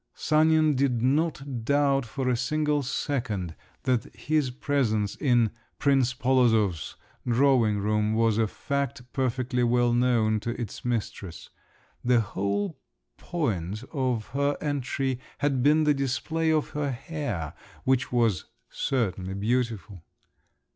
Sanin 0.15 0.73
did 0.73 1.03
not 1.03 1.63
doubt 1.63 2.07
for 2.07 2.27
a 2.27 2.35
single 2.35 2.81
second 2.81 3.55
that 3.83 4.05
his 4.15 4.49
presence 4.49 5.13
in 5.17 5.51
"Prince 5.77 6.15
Polozov's" 6.15 6.95
drawing 7.27 7.77
room 7.77 8.15
was 8.15 8.39
a 8.39 8.47
fact 8.47 9.03
perfectly 9.13 9.61
well 9.61 9.93
known 9.93 10.39
to 10.39 10.59
its 10.59 10.83
mistress; 10.83 11.51
the 12.03 12.19
whole 12.21 12.79
point 13.19 13.83
of 13.93 14.29
her 14.29 14.57
entry 14.59 15.19
had 15.37 15.61
been 15.61 15.83
the 15.83 15.93
display 15.93 16.49
of 16.51 16.69
her 16.69 16.89
hair, 16.89 17.53
which 17.83 18.11
was 18.11 18.45
certainly 18.71 19.35
beautiful. 19.35 20.03